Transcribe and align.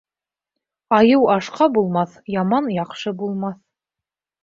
Айыу 0.99 1.27
ашҡа 1.35 1.69
булмаҫ, 1.77 2.19
яман 2.39 2.73
яҡшы 2.81 3.17
булмаҫ. 3.25 3.65